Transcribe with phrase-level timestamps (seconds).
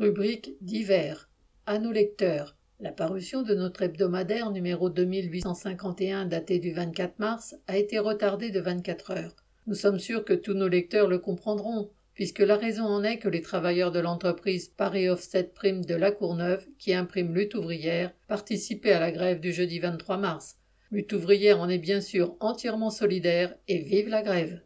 [0.00, 1.28] Rubrique divers.
[1.66, 2.56] À nos lecteurs.
[2.80, 8.60] La parution de notre hebdomadaire numéro 2851 daté du 24 mars a été retardée de
[8.60, 9.36] 24 heures.
[9.66, 13.28] Nous sommes sûrs que tous nos lecteurs le comprendront, puisque la raison en est que
[13.28, 18.92] les travailleurs de l'entreprise Paris Offset Prime de la Courneuve, qui imprime Lutte ouvrière, participaient
[18.92, 20.56] à la grève du jeudi 23 mars.
[20.90, 24.58] Lutte ouvrière en est bien sûr entièrement solidaire et vive la grève.